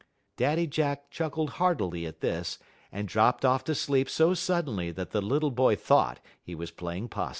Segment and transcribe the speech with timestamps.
[0.35, 2.57] Daddy Jack chuckled heartily at this,
[2.91, 7.07] and dropped off to sleep so suddenly that the little boy thought he was playing
[7.09, 7.29] 'possum.